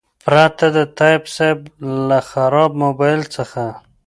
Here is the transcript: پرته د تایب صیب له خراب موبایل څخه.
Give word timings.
پرته 0.25 0.65
د 0.75 0.77
تایب 0.97 1.23
صیب 1.35 1.59
له 2.07 2.19
خراب 2.29 2.71
موبایل 2.83 3.21
څخه. 3.35 3.63